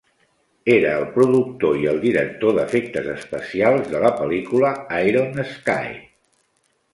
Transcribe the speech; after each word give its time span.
Era 0.75 0.93
el 1.01 1.03
productor 1.17 1.75
i 1.81 1.85
el 1.91 1.99
director 2.05 2.55
d'efectes 2.59 3.11
especials 3.17 3.93
de 3.93 4.01
la 4.05 4.11
pel·lícula 4.23 4.73
"Iron 5.11 5.45
Sky". 5.53 5.93